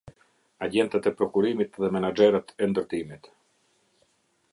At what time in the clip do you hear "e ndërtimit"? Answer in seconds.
2.63-3.31